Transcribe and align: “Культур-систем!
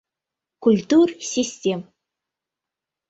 “Культур-систем! 0.63 1.81